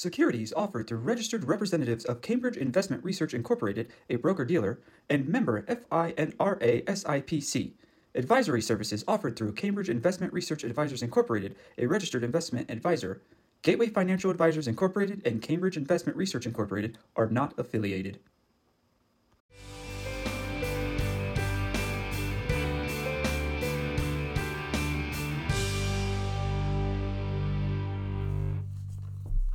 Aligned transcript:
Securities 0.00 0.54
offered 0.56 0.86
through 0.86 0.96
registered 0.96 1.44
representatives 1.44 2.06
of 2.06 2.22
Cambridge 2.22 2.56
Investment 2.56 3.04
Research 3.04 3.34
Incorporated, 3.34 3.92
a 4.08 4.16
broker 4.16 4.46
dealer, 4.46 4.80
and 5.10 5.28
member 5.28 5.60
FINRA 5.60 6.82
SIPC. 6.86 7.72
Advisory 8.14 8.62
services 8.62 9.04
offered 9.06 9.36
through 9.36 9.52
Cambridge 9.52 9.90
Investment 9.90 10.32
Research 10.32 10.64
Advisors 10.64 11.02
Incorporated, 11.02 11.54
a 11.76 11.84
registered 11.84 12.24
investment 12.24 12.70
advisor. 12.70 13.20
Gateway 13.60 13.88
Financial 13.88 14.30
Advisors 14.30 14.68
Incorporated 14.68 15.20
and 15.26 15.42
Cambridge 15.42 15.76
Investment 15.76 16.16
Research 16.16 16.46
Incorporated 16.46 16.96
are 17.14 17.28
not 17.28 17.52
affiliated. 17.58 18.20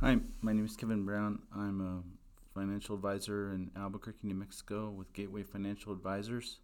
Hi, 0.06 0.18
my 0.40 0.52
name 0.52 0.64
is 0.64 0.76
Kevin 0.76 1.04
Brown. 1.04 1.40
I'm 1.52 1.80
a 1.80 2.56
financial 2.56 2.94
advisor 2.94 3.52
in 3.52 3.72
Albuquerque, 3.74 4.20
New 4.22 4.36
Mexico 4.36 4.88
with 4.88 5.12
Gateway 5.12 5.42
Financial 5.42 5.92
Advisors. 5.92 6.60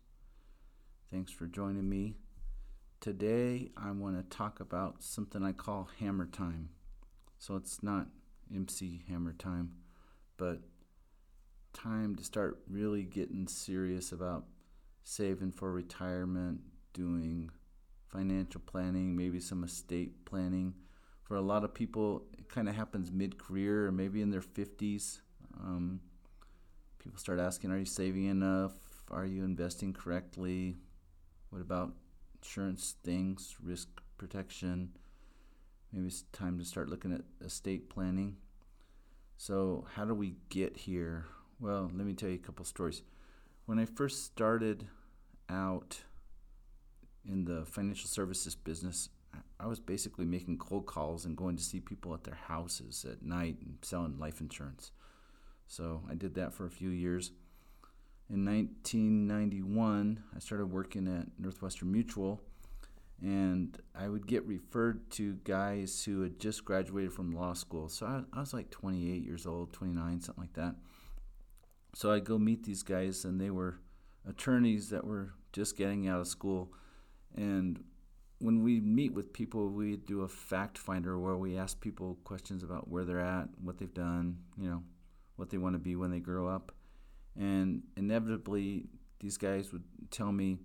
Thanks 1.10 1.32
for 1.32 1.48
joining 1.48 1.88
me. 1.88 2.14
Today, 3.00 3.72
I 3.76 3.90
want 3.90 4.16
to 4.16 4.36
talk 4.36 4.60
about 4.60 5.02
something 5.02 5.42
I 5.42 5.50
call 5.50 5.88
hammer 5.98 6.26
time. 6.26 6.68
So 7.40 7.56
it's 7.56 7.82
not 7.82 8.06
MC 8.54 9.02
hammer 9.08 9.32
time, 9.32 9.72
but 10.36 10.60
time 11.72 12.14
to 12.14 12.22
start 12.22 12.60
really 12.70 13.02
getting 13.02 13.48
serious 13.48 14.12
about 14.12 14.44
saving 15.02 15.50
for 15.50 15.72
retirement, 15.72 16.60
doing 16.92 17.50
financial 18.06 18.60
planning, 18.64 19.16
maybe 19.16 19.40
some 19.40 19.64
estate 19.64 20.24
planning 20.24 20.74
for 21.24 21.34
a 21.34 21.42
lot 21.42 21.64
of 21.64 21.74
people, 21.74 22.26
kind 22.52 22.68
of 22.68 22.76
happens 22.76 23.10
mid 23.10 23.38
career 23.38 23.86
or 23.86 23.92
maybe 23.92 24.20
in 24.20 24.30
their 24.30 24.42
50s. 24.42 25.20
Um, 25.58 26.00
people 26.98 27.18
start 27.18 27.40
asking, 27.40 27.72
Are 27.72 27.78
you 27.78 27.84
saving 27.84 28.26
enough? 28.26 28.72
Are 29.10 29.24
you 29.24 29.44
investing 29.44 29.92
correctly? 29.92 30.76
What 31.50 31.60
about 31.60 31.92
insurance 32.36 32.94
things, 33.02 33.56
risk 33.62 33.88
protection? 34.18 34.90
Maybe 35.92 36.06
it's 36.06 36.22
time 36.32 36.58
to 36.58 36.64
start 36.64 36.88
looking 36.88 37.12
at 37.12 37.22
estate 37.44 37.90
planning. 37.90 38.36
So, 39.36 39.86
how 39.94 40.04
do 40.04 40.14
we 40.14 40.36
get 40.48 40.76
here? 40.76 41.26
Well, 41.60 41.90
let 41.94 42.06
me 42.06 42.14
tell 42.14 42.28
you 42.28 42.36
a 42.36 42.38
couple 42.38 42.64
stories. 42.64 43.02
When 43.66 43.78
I 43.78 43.84
first 43.84 44.24
started 44.24 44.86
out 45.48 46.02
in 47.28 47.44
the 47.44 47.64
financial 47.64 48.08
services 48.08 48.54
business, 48.54 49.08
I 49.58 49.66
was 49.66 49.78
basically 49.78 50.24
making 50.24 50.58
cold 50.58 50.86
calls 50.86 51.24
and 51.24 51.36
going 51.36 51.56
to 51.56 51.62
see 51.62 51.80
people 51.80 52.14
at 52.14 52.24
their 52.24 52.38
houses 52.48 53.06
at 53.08 53.22
night 53.22 53.58
and 53.62 53.78
selling 53.82 54.18
life 54.18 54.40
insurance. 54.40 54.90
So 55.66 56.02
I 56.10 56.14
did 56.14 56.34
that 56.34 56.52
for 56.52 56.66
a 56.66 56.70
few 56.70 56.90
years. 56.90 57.32
In 58.28 58.44
1991, 58.44 60.24
I 60.34 60.38
started 60.38 60.66
working 60.66 61.06
at 61.06 61.28
Northwestern 61.38 61.92
Mutual, 61.92 62.40
and 63.20 63.78
I 63.94 64.08
would 64.08 64.26
get 64.26 64.44
referred 64.46 65.10
to 65.12 65.34
guys 65.44 66.04
who 66.04 66.22
had 66.22 66.40
just 66.40 66.64
graduated 66.64 67.12
from 67.12 67.30
law 67.32 67.52
school. 67.52 67.88
So 67.88 68.06
I, 68.06 68.22
I 68.36 68.40
was 68.40 68.52
like 68.52 68.70
28 68.70 69.22
years 69.22 69.46
old, 69.46 69.72
29, 69.72 70.20
something 70.20 70.42
like 70.42 70.54
that. 70.54 70.74
So 71.94 72.10
I'd 72.10 72.24
go 72.24 72.38
meet 72.38 72.64
these 72.64 72.82
guys, 72.82 73.24
and 73.24 73.40
they 73.40 73.50
were 73.50 73.78
attorneys 74.28 74.88
that 74.90 75.06
were 75.06 75.34
just 75.52 75.76
getting 75.76 76.08
out 76.08 76.20
of 76.20 76.26
school. 76.26 76.72
And 77.36 77.84
when 78.42 78.64
we 78.64 78.80
meet 78.80 79.14
with 79.14 79.32
people, 79.32 79.68
we 79.68 79.96
do 79.96 80.22
a 80.22 80.28
fact 80.28 80.76
finder 80.76 81.16
where 81.16 81.36
we 81.36 81.56
ask 81.56 81.80
people 81.80 82.18
questions 82.24 82.64
about 82.64 82.88
where 82.88 83.04
they're 83.04 83.20
at, 83.20 83.46
what 83.62 83.78
they've 83.78 83.94
done, 83.94 84.36
you 84.58 84.68
know, 84.68 84.82
what 85.36 85.48
they 85.48 85.58
want 85.58 85.76
to 85.76 85.78
be 85.78 85.94
when 85.94 86.10
they 86.10 86.18
grow 86.18 86.48
up. 86.48 86.72
And 87.38 87.82
inevitably, 87.96 88.86
these 89.20 89.36
guys 89.36 89.72
would 89.72 89.84
tell 90.10 90.32
me, 90.32 90.58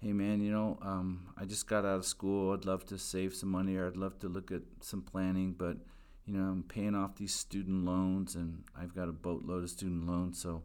hey 0.00 0.12
man, 0.12 0.40
you 0.40 0.50
know, 0.50 0.76
um, 0.82 1.28
I 1.38 1.44
just 1.44 1.68
got 1.68 1.84
out 1.84 1.98
of 1.98 2.04
school. 2.04 2.52
I'd 2.52 2.64
love 2.64 2.84
to 2.86 2.98
save 2.98 3.32
some 3.32 3.48
money 3.48 3.76
or 3.76 3.86
I'd 3.86 3.96
love 3.96 4.18
to 4.18 4.28
look 4.28 4.50
at 4.50 4.62
some 4.80 5.00
planning, 5.00 5.54
but, 5.56 5.76
you 6.26 6.34
know, 6.34 6.42
I'm 6.42 6.64
paying 6.64 6.96
off 6.96 7.14
these 7.14 7.32
student 7.32 7.84
loans 7.84 8.34
and 8.34 8.64
I've 8.76 8.94
got 8.94 9.08
a 9.08 9.12
boatload 9.12 9.62
of 9.62 9.70
student 9.70 10.08
loans. 10.08 10.42
So 10.42 10.64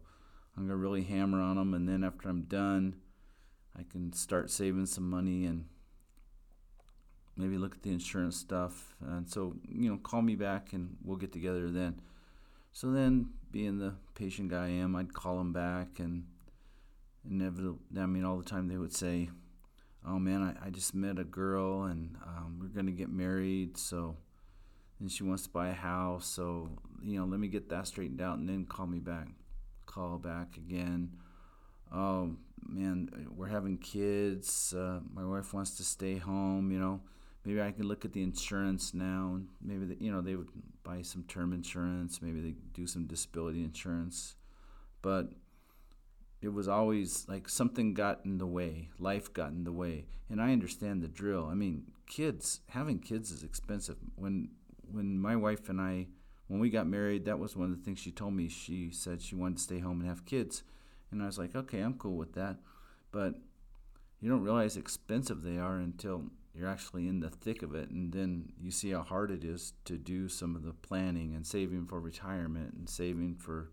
I'm 0.56 0.64
going 0.66 0.70
to 0.70 0.76
really 0.76 1.04
hammer 1.04 1.40
on 1.40 1.56
them. 1.56 1.74
And 1.74 1.88
then 1.88 2.02
after 2.02 2.28
I'm 2.28 2.42
done, 2.42 2.96
I 3.78 3.84
can 3.84 4.12
start 4.12 4.50
saving 4.50 4.86
some 4.86 5.08
money 5.08 5.46
and 5.46 5.66
maybe 7.40 7.58
look 7.58 7.74
at 7.74 7.82
the 7.82 7.90
insurance 7.90 8.36
stuff. 8.36 8.94
And 9.00 9.28
so, 9.28 9.54
you 9.68 9.90
know, 9.90 9.96
call 9.98 10.22
me 10.22 10.36
back 10.36 10.72
and 10.72 10.96
we'll 11.04 11.16
get 11.16 11.32
together 11.32 11.70
then. 11.70 12.00
So 12.72 12.92
then, 12.92 13.30
being 13.50 13.78
the 13.78 13.94
patient 14.14 14.50
guy 14.50 14.66
I 14.66 14.68
am, 14.68 14.94
I'd 14.94 15.12
call 15.12 15.38
them 15.38 15.52
back 15.52 15.98
and 15.98 16.26
inevitably, 17.28 17.78
I 17.98 18.06
mean, 18.06 18.24
all 18.24 18.36
the 18.36 18.44
time 18.44 18.68
they 18.68 18.76
would 18.76 18.94
say, 18.94 19.30
Oh 20.06 20.18
man, 20.18 20.42
I, 20.42 20.66
I 20.66 20.70
just 20.70 20.94
met 20.94 21.18
a 21.18 21.24
girl 21.24 21.84
and 21.84 22.16
um, 22.24 22.58
we're 22.60 22.68
going 22.68 22.86
to 22.86 22.92
get 22.92 23.10
married. 23.10 23.76
So, 23.76 24.16
and 24.98 25.10
she 25.10 25.24
wants 25.24 25.42
to 25.44 25.50
buy 25.50 25.68
a 25.68 25.74
house. 25.74 26.26
So, 26.26 26.70
you 27.02 27.18
know, 27.18 27.26
let 27.26 27.40
me 27.40 27.48
get 27.48 27.68
that 27.70 27.86
straightened 27.86 28.20
out 28.20 28.38
and 28.38 28.48
then 28.48 28.64
call 28.64 28.86
me 28.86 28.98
back. 28.98 29.28
Call 29.86 30.18
back 30.18 30.56
again. 30.56 31.16
Oh 31.92 32.36
man, 32.66 33.28
we're 33.34 33.48
having 33.48 33.76
kids. 33.76 34.72
Uh, 34.72 35.00
my 35.12 35.24
wife 35.24 35.52
wants 35.52 35.76
to 35.78 35.84
stay 35.84 36.16
home, 36.16 36.70
you 36.70 36.78
know 36.78 37.00
maybe 37.44 37.60
I 37.60 37.72
can 37.72 37.86
look 37.86 38.04
at 38.04 38.12
the 38.12 38.22
insurance 38.22 38.94
now. 38.94 39.34
And 39.34 39.48
maybe 39.62 39.86
the, 39.86 40.02
you 40.02 40.12
know 40.12 40.20
they 40.20 40.36
would 40.36 40.48
buy 40.82 41.02
some 41.02 41.24
term 41.24 41.52
insurance. 41.52 42.20
Maybe 42.22 42.40
they 42.40 42.54
do 42.74 42.86
some 42.86 43.06
disability 43.06 43.62
insurance, 43.62 44.36
but 45.02 45.28
it 46.42 46.52
was 46.52 46.68
always 46.68 47.26
like 47.28 47.48
something 47.48 47.94
got 47.94 48.20
in 48.24 48.38
the 48.38 48.46
way. 48.46 48.90
Life 48.98 49.32
got 49.32 49.50
in 49.50 49.64
the 49.64 49.72
way, 49.72 50.06
and 50.28 50.40
I 50.40 50.52
understand 50.52 51.02
the 51.02 51.08
drill. 51.08 51.46
I 51.50 51.54
mean, 51.54 51.84
kids 52.06 52.60
having 52.68 52.98
kids 52.98 53.30
is 53.30 53.42
expensive. 53.42 53.96
When 54.16 54.50
when 54.90 55.18
my 55.20 55.36
wife 55.36 55.68
and 55.68 55.80
I 55.80 56.08
when 56.48 56.60
we 56.60 56.70
got 56.70 56.86
married, 56.86 57.26
that 57.26 57.38
was 57.38 57.56
one 57.56 57.70
of 57.70 57.78
the 57.78 57.84
things 57.84 57.98
she 57.98 58.10
told 58.10 58.34
me. 58.34 58.48
She 58.48 58.90
said 58.90 59.22
she 59.22 59.34
wanted 59.34 59.58
to 59.58 59.62
stay 59.62 59.78
home 59.78 60.00
and 60.00 60.08
have 60.08 60.24
kids, 60.24 60.62
and 61.10 61.22
I 61.22 61.26
was 61.26 61.38
like, 61.38 61.54
okay, 61.54 61.80
I'm 61.80 61.94
cool 61.94 62.16
with 62.16 62.34
that, 62.34 62.56
but 63.12 63.34
you 64.20 64.28
don't 64.28 64.42
realize 64.42 64.74
how 64.74 64.80
expensive 64.80 65.42
they 65.42 65.58
are 65.58 65.76
until 65.76 66.24
you're 66.54 66.68
actually 66.68 67.06
in 67.08 67.20
the 67.20 67.30
thick 67.30 67.62
of 67.62 67.74
it 67.74 67.90
and 67.90 68.12
then 68.12 68.52
you 68.60 68.70
see 68.70 68.90
how 68.90 69.02
hard 69.02 69.30
it 69.30 69.44
is 69.44 69.72
to 69.84 69.96
do 69.96 70.28
some 70.28 70.56
of 70.56 70.62
the 70.62 70.72
planning 70.72 71.34
and 71.34 71.46
saving 71.46 71.86
for 71.86 72.00
retirement 72.00 72.74
and 72.74 72.88
saving 72.88 73.36
for 73.36 73.70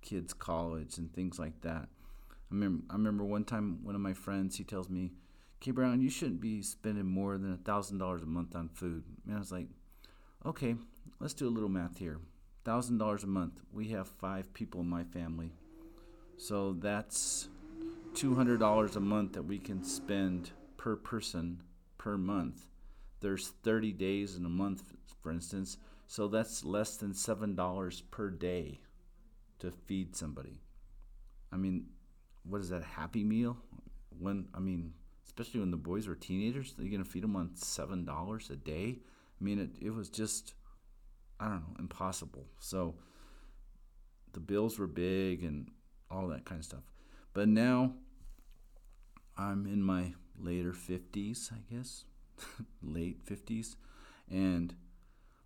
kids 0.00 0.32
college 0.32 0.98
and 0.98 1.12
things 1.12 1.38
like 1.38 1.60
that. 1.62 1.88
I 2.30 2.34
remember, 2.54 2.84
I 2.90 2.94
remember 2.94 3.24
one 3.24 3.44
time 3.44 3.80
one 3.82 3.94
of 3.94 4.00
my 4.00 4.14
friends 4.14 4.56
he 4.56 4.64
tells 4.64 4.88
me 4.88 5.12
"Okay, 5.60 5.70
brown 5.70 6.00
you 6.00 6.08
shouldn't 6.08 6.40
be 6.40 6.62
spending 6.62 7.06
more 7.06 7.36
than 7.36 7.52
a 7.52 7.58
thousand 7.58 7.98
dollars 7.98 8.22
a 8.22 8.26
month 8.26 8.56
on 8.56 8.68
food. 8.68 9.04
And 9.26 9.36
i 9.36 9.38
was 9.38 9.52
like 9.52 9.66
okay 10.46 10.76
let's 11.20 11.34
do 11.34 11.48
a 11.48 11.50
little 11.50 11.68
math 11.68 11.98
here. 11.98 12.18
Thousand 12.64 12.98
dollars 12.98 13.24
a 13.24 13.28
month. 13.28 13.60
We 13.72 13.88
have 13.88 14.08
five 14.08 14.52
people 14.54 14.80
in 14.80 14.88
my 14.88 15.04
family. 15.04 15.52
So 16.36 16.74
that's 16.74 17.48
$200 18.14 18.96
a 18.96 19.00
month 19.00 19.32
that 19.32 19.42
we 19.42 19.58
can 19.58 19.82
spend 19.82 20.52
per 20.76 20.96
person 20.96 21.62
per 22.08 22.16
month. 22.16 22.62
There's 23.20 23.48
30 23.64 23.92
days 23.92 24.34
in 24.34 24.46
a 24.46 24.48
month, 24.48 24.82
for 25.20 25.30
instance, 25.30 25.76
so 26.06 26.26
that's 26.26 26.64
less 26.64 26.96
than 26.96 27.12
$7 27.12 28.02
per 28.10 28.30
day 28.30 28.80
to 29.58 29.70
feed 29.70 30.16
somebody. 30.16 30.62
I 31.52 31.56
mean, 31.58 31.88
what 32.44 32.62
is 32.62 32.70
that, 32.70 32.82
Happy 32.82 33.24
Meal? 33.24 33.58
When, 34.18 34.48
I 34.54 34.58
mean, 34.58 34.94
especially 35.26 35.60
when 35.60 35.70
the 35.70 35.76
boys 35.76 36.08
were 36.08 36.14
teenagers, 36.14 36.74
you're 36.78 36.88
going 36.88 37.04
to 37.04 37.10
feed 37.10 37.24
them 37.24 37.36
on 37.36 37.50
$7 37.50 38.50
a 38.50 38.56
day? 38.56 39.00
I 39.38 39.44
mean, 39.44 39.58
it, 39.58 39.70
it 39.78 39.90
was 39.90 40.08
just, 40.08 40.54
I 41.38 41.48
don't 41.48 41.60
know, 41.60 41.76
impossible. 41.78 42.46
So 42.58 42.94
the 44.32 44.40
bills 44.40 44.78
were 44.78 44.86
big 44.86 45.44
and 45.44 45.68
all 46.10 46.28
that 46.28 46.46
kind 46.46 46.58
of 46.58 46.64
stuff. 46.64 46.90
But 47.34 47.48
now 47.48 47.92
I'm 49.36 49.66
in 49.66 49.82
my 49.82 50.14
later 50.40 50.72
50s, 50.72 51.52
I 51.52 51.74
guess, 51.74 52.04
late 52.82 53.24
50s. 53.24 53.76
And 54.30 54.74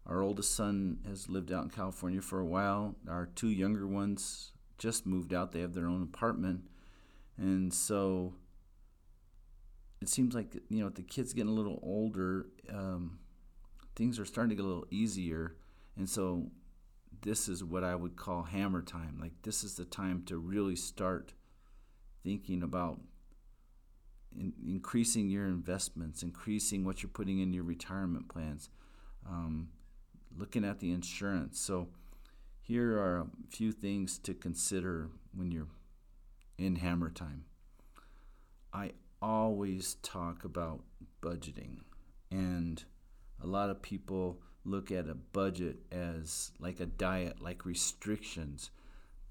our 0.06 0.20
oldest 0.22 0.54
son 0.54 0.98
has 1.06 1.28
lived 1.28 1.52
out 1.52 1.64
in 1.64 1.70
California 1.70 2.20
for 2.20 2.40
a 2.40 2.46
while. 2.46 2.96
Our 3.08 3.26
two 3.26 3.48
younger 3.48 3.86
ones 3.86 4.52
just 4.78 5.06
moved 5.06 5.32
out, 5.32 5.52
they 5.52 5.60
have 5.60 5.74
their 5.74 5.86
own 5.86 6.02
apartment. 6.02 6.62
And 7.36 7.72
so 7.72 8.34
it 10.00 10.08
seems 10.08 10.34
like, 10.34 10.54
you 10.68 10.82
know, 10.82 10.88
the 10.88 11.02
kids 11.02 11.32
getting 11.32 11.50
a 11.50 11.54
little 11.54 11.78
older, 11.82 12.46
um, 12.68 13.18
things 13.94 14.18
are 14.18 14.24
starting 14.24 14.50
to 14.50 14.56
get 14.56 14.64
a 14.64 14.68
little 14.68 14.86
easier. 14.90 15.56
And 15.96 16.08
so 16.08 16.50
this 17.22 17.48
is 17.48 17.62
what 17.62 17.84
I 17.84 17.94
would 17.94 18.16
call 18.16 18.42
hammer 18.42 18.82
time. 18.82 19.18
Like, 19.20 19.32
this 19.42 19.62
is 19.62 19.76
the 19.76 19.84
time 19.84 20.24
to 20.26 20.36
really 20.36 20.76
start 20.76 21.32
thinking 22.24 22.62
about 22.62 23.00
in, 24.38 24.52
increasing 24.66 25.28
your 25.28 25.46
investments, 25.46 26.22
increasing 26.22 26.84
what 26.84 27.02
you're 27.02 27.10
putting 27.10 27.38
in 27.38 27.52
your 27.52 27.64
retirement 27.64 28.28
plans, 28.28 28.68
um, 29.28 29.68
looking 30.36 30.64
at 30.64 30.80
the 30.80 30.92
insurance. 30.92 31.60
So, 31.60 31.88
here 32.60 32.98
are 32.98 33.20
a 33.20 33.26
few 33.50 33.72
things 33.72 34.18
to 34.18 34.34
consider 34.34 35.10
when 35.34 35.50
you're 35.50 35.68
in 36.58 36.76
hammer 36.76 37.10
time. 37.10 37.44
I 38.72 38.92
always 39.20 39.96
talk 40.02 40.44
about 40.44 40.80
budgeting, 41.20 41.80
and 42.30 42.82
a 43.42 43.46
lot 43.46 43.70
of 43.70 43.82
people 43.82 44.40
look 44.64 44.90
at 44.90 45.08
a 45.08 45.14
budget 45.14 45.78
as 45.90 46.52
like 46.58 46.80
a 46.80 46.86
diet, 46.86 47.40
like 47.40 47.64
restrictions. 47.64 48.70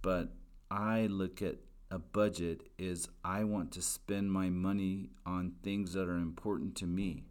But 0.01 0.29
I 0.69 1.07
look 1.07 1.41
at 1.41 1.55
a 1.91 1.99
budget 1.99 2.69
is 2.79 3.09
I 3.23 3.43
want 3.43 3.71
to 3.73 3.81
spend 3.81 4.31
my 4.31 4.49
money 4.49 5.09
on 5.25 5.53
things 5.61 5.93
that 5.93 6.07
are 6.07 6.17
important 6.17 6.75
to 6.77 6.87
me. 6.87 7.25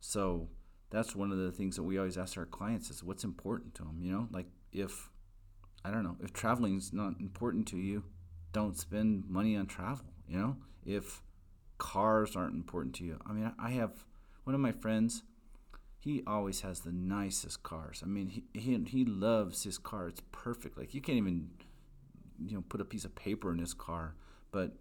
So 0.00 0.48
that's 0.90 1.14
one 1.14 1.30
of 1.30 1.38
the 1.38 1.52
things 1.52 1.76
that 1.76 1.84
we 1.84 1.96
always 1.96 2.18
ask 2.18 2.36
our 2.36 2.44
clients 2.44 2.90
is 2.90 3.04
what's 3.04 3.22
important 3.22 3.74
to 3.76 3.84
them, 3.84 4.00
you 4.02 4.12
know? 4.12 4.28
Like 4.32 4.46
if 4.72 5.10
I 5.84 5.90
don't 5.90 6.02
know, 6.02 6.16
if 6.20 6.32
traveling 6.32 6.76
is 6.76 6.92
not 6.92 7.14
important 7.20 7.68
to 7.68 7.78
you, 7.78 8.02
don't 8.52 8.76
spend 8.76 9.24
money 9.28 9.56
on 9.56 9.66
travel, 9.66 10.06
you 10.28 10.38
know? 10.38 10.56
If 10.84 11.22
cars 11.78 12.34
aren't 12.34 12.54
important 12.54 12.96
to 12.96 13.04
you. 13.04 13.18
I 13.24 13.32
mean, 13.32 13.52
I 13.58 13.70
have 13.70 14.04
one 14.44 14.54
of 14.54 14.60
my 14.60 14.72
friends 14.72 15.22
he 16.00 16.22
always 16.26 16.62
has 16.62 16.80
the 16.80 16.92
nicest 16.92 17.62
cars. 17.62 18.02
I 18.02 18.06
mean, 18.08 18.28
he, 18.28 18.44
he 18.54 18.82
he 18.86 19.04
loves 19.04 19.64
his 19.64 19.76
car. 19.76 20.08
It's 20.08 20.22
perfect. 20.32 20.78
Like 20.78 20.94
you 20.94 21.02
can't 21.02 21.18
even 21.18 21.50
you 22.44 22.56
know 22.56 22.64
put 22.68 22.80
a 22.80 22.84
piece 22.84 23.04
of 23.04 23.14
paper 23.14 23.52
in 23.52 23.58
his 23.58 23.74
car. 23.74 24.14
But 24.52 24.72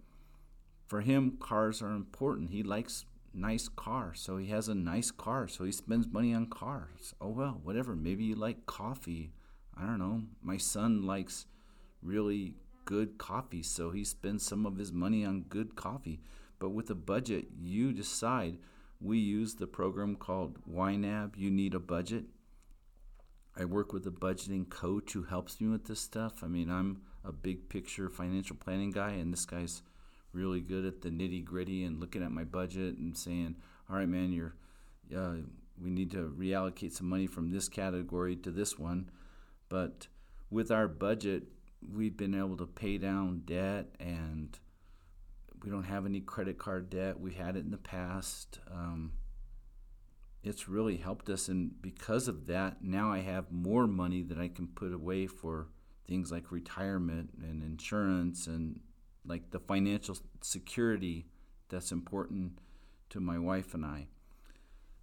for 0.88 1.02
him, 1.02 1.38
cars 1.40 1.82
are 1.82 1.94
important. 1.94 2.50
He 2.50 2.64
likes 2.64 3.06
nice 3.34 3.68
cars, 3.68 4.20
so 4.20 4.38
he 4.38 4.48
has 4.48 4.68
a 4.68 4.76
nice 4.76 5.12
car. 5.12 5.48
So 5.48 5.64
he 5.64 5.72
spends 5.72 6.08
money 6.08 6.34
on 6.34 6.48
cars. 6.48 7.14
Oh 7.22 7.30
well, 7.30 7.60
whatever. 7.64 7.96
Maybe 7.96 8.24
you 8.24 8.36
like 8.36 8.66
coffee. 8.66 9.32
I 9.78 9.86
don't 9.86 10.00
know. 10.00 10.24
My 10.42 10.58
son 10.58 11.04
likes 11.06 11.46
really 12.02 12.56
good 12.86 13.18
coffee, 13.18 13.64
so 13.64 13.92
he 13.92 14.04
spends 14.04 14.46
some 14.46 14.66
of 14.66 14.78
his 14.78 14.92
money 14.92 15.24
on 15.24 15.42
good 15.42 15.76
coffee. 15.76 16.20
But 16.58 16.70
with 16.70 16.90
a 16.90 16.96
budget, 16.96 17.46
you 17.58 17.94
decide 17.94 18.58
we 19.00 19.18
use 19.18 19.56
the 19.56 19.68
program 19.68 20.16
called 20.16 20.58
YNAB, 20.70 21.38
You 21.38 21.50
Need 21.50 21.74
a 21.74 21.80
Budget. 21.80 22.26
I 23.58 23.66
work 23.66 23.94
with 23.94 24.06
a 24.06 24.12
budgeting 24.12 24.70
coach 24.70 25.14
who 25.14 25.24
helps 25.24 25.62
me 25.62 25.68
with 25.68 25.86
this 25.86 26.02
stuff. 26.02 26.44
I 26.44 26.48
mean, 26.48 26.70
I'm 26.70 27.02
a 27.24 27.32
big 27.32 27.70
picture 27.70 28.10
financial 28.10 28.56
planning 28.56 28.92
guy, 28.92 29.12
and 29.12 29.32
this 29.32 29.46
guy's 29.46 29.82
really 30.34 30.62
good 30.62 30.86
at 30.86 31.02
the 31.02 31.10
nitty 31.10 31.44
gritty 31.44 31.84
and 31.84 32.00
looking 32.00 32.24
at 32.24 32.32
my 32.32 32.44
budget 32.44 32.98
and 32.98 33.18
saying, 33.18 33.56
all 33.90 33.98
right, 33.98 34.08
man, 34.08 34.32
you're, 34.32 34.54
uh, 35.16 35.36
we 35.82 35.90
need 35.90 36.12
to 36.12 36.34
reallocate 36.38 36.92
some 36.94 37.10
money 37.10 37.28
from 37.28 37.52
this 37.52 37.68
category 37.68 38.36
to 38.36 38.52
this 38.52 38.78
one. 38.78 39.10
But 39.70 40.08
with 40.50 40.72
our 40.72 40.88
budget, 40.88 41.44
we've 41.96 42.18
been 42.18 42.36
able 42.36 42.58
to 42.58 42.66
pay 42.66 42.98
down 42.98 43.44
debt 43.46 43.88
and 44.00 44.58
we 45.64 45.70
don't 45.70 45.84
have 45.84 46.06
any 46.06 46.22
credit 46.22 46.58
card 46.58 46.90
debt. 46.90 47.20
We 47.20 47.34
had 47.34 47.56
it 47.56 47.66
in 47.66 47.72
the 47.72 47.78
past. 47.78 48.60
Um, 48.72 49.14
it's 50.44 50.70
really 50.70 50.98
helped 50.98 51.30
us, 51.30 51.50
and 51.50 51.82
because 51.82 52.30
of 52.30 52.48
that, 52.48 52.82
now 52.82 53.12
I 53.12 53.20
have 53.20 53.52
more 53.52 53.88
money 53.88 54.22
that 54.22 54.38
I 54.38 54.48
can 54.48 54.68
put 54.68 54.94
away 54.94 55.28
for 55.28 55.68
things 56.10 56.32
like 56.32 56.52
retirement 56.52 57.30
and 57.42 57.64
insurance 57.64 58.48
and 58.48 58.80
like 59.26 59.52
the 59.52 59.60
financial 59.60 60.18
security 60.42 61.28
that's 61.70 61.92
important 61.92 62.58
to 63.10 63.20
my 63.20 63.38
wife 63.38 63.76
and 63.76 63.86
I. 63.86 64.08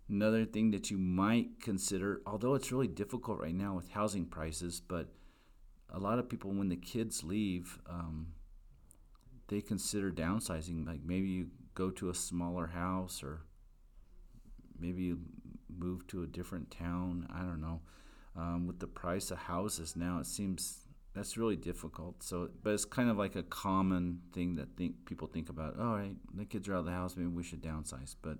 Another 0.08 0.44
thing 0.44 0.72
that 0.72 0.90
you 0.90 0.98
might 0.98 1.60
consider, 1.60 2.22
although 2.26 2.54
it's 2.54 2.72
really 2.72 2.88
difficult 2.88 3.40
right 3.40 3.54
now 3.54 3.74
with 3.74 3.90
housing 3.90 4.26
prices, 4.26 4.80
but 4.80 5.08
a 5.90 5.98
lot 5.98 6.18
of 6.18 6.28
people, 6.28 6.50
when 6.50 6.68
the 6.68 6.76
kids 6.76 7.22
leave, 7.22 7.78
um, 7.88 8.28
they 9.48 9.60
consider 9.60 10.10
downsizing. 10.10 10.86
Like 10.86 11.00
maybe 11.04 11.28
you 11.28 11.48
go 11.74 11.90
to 11.90 12.10
a 12.10 12.14
smaller 12.14 12.66
house 12.66 13.22
or 13.22 13.42
maybe 14.78 15.04
you 15.04 15.20
move 15.68 16.06
to 16.08 16.24
a 16.24 16.26
different 16.26 16.70
town. 16.70 17.28
I 17.32 17.40
don't 17.40 17.60
know. 17.60 17.80
Um, 18.36 18.66
with 18.66 18.80
the 18.80 18.86
price 18.86 19.30
of 19.30 19.38
houses 19.38 19.96
now, 19.96 20.18
it 20.18 20.26
seems 20.26 20.85
that's 21.16 21.38
really 21.38 21.56
difficult. 21.56 22.22
So, 22.22 22.50
but 22.62 22.74
it's 22.74 22.84
kind 22.84 23.08
of 23.08 23.16
like 23.16 23.36
a 23.36 23.42
common 23.42 24.20
thing 24.34 24.56
that 24.56 24.76
think 24.76 25.06
people 25.06 25.26
think 25.26 25.48
about. 25.48 25.76
Oh, 25.78 25.82
All 25.82 25.96
right, 25.96 26.14
the 26.34 26.44
kids 26.44 26.68
are 26.68 26.74
out 26.74 26.80
of 26.80 26.84
the 26.84 26.92
house. 26.92 27.16
Maybe 27.16 27.30
we 27.30 27.42
should 27.42 27.62
downsize. 27.62 28.14
But 28.20 28.36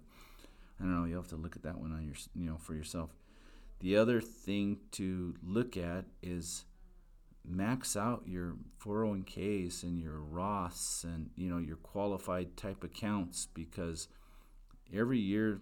I 0.79 0.83
don't 0.85 0.95
know. 0.95 1.07
You 1.07 1.17
have 1.17 1.29
to 1.29 1.37
look 1.37 1.57
at 1.57 1.63
that 1.63 1.79
one 1.79 1.93
on 1.93 2.05
your, 2.05 2.15
you 2.35 2.45
know, 2.45 2.59
for 2.59 2.75
yourself. 2.75 3.11
The 3.81 3.97
other 3.97 4.21
thing 4.21 4.79
to 4.93 5.35
look 5.43 5.79
at 5.79 6.05
is 6.23 6.67
max 7.49 7.97
out 7.97 8.25
your 8.27 8.57
401ks 8.85 9.83
and 9.83 9.99
your 9.99 10.21
Roths 10.21 11.05
and 11.05 11.31
you 11.37 11.49
know 11.49 11.59
your 11.59 11.77
qualified 11.77 12.57
type 12.57 12.83
accounts 12.83 13.47
because 13.55 14.09
every 14.93 15.21
year 15.21 15.61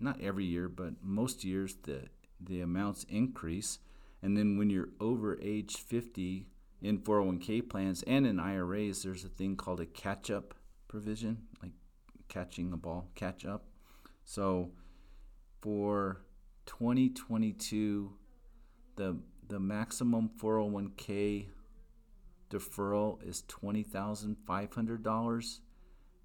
not 0.00 0.18
every 0.18 0.46
year 0.46 0.66
but 0.66 0.94
most 1.02 1.44
years 1.44 1.76
the 1.82 2.04
the 2.40 2.62
amounts 2.62 3.04
increase 3.10 3.80
and 4.22 4.34
then 4.34 4.56
when 4.56 4.70
you're 4.70 4.88
over 4.98 5.38
age 5.42 5.76
50 5.76 6.46
in 6.82 6.98
401k 6.98 7.68
plans 7.68 8.02
and 8.06 8.26
in 8.26 8.38
IRAs 8.38 9.02
there's 9.02 9.24
a 9.24 9.28
thing 9.28 9.56
called 9.56 9.80
a 9.80 9.86
catch 9.86 10.30
up 10.30 10.54
provision 10.88 11.38
like 11.62 11.72
catching 12.28 12.72
a 12.72 12.76
ball 12.76 13.08
catch 13.14 13.44
up 13.44 13.64
so 14.24 14.70
for 15.60 16.22
2022 16.66 18.12
the 18.96 19.16
the 19.48 19.60
maximum 19.60 20.28
401k 20.40 21.46
deferral 22.50 23.22
is 23.26 23.42
$20,500 23.48 25.58